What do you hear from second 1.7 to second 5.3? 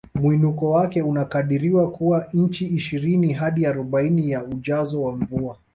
kuwa inchi ishirini hadi arobaini ya ujazo wa